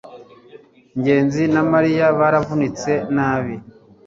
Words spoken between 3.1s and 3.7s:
nabi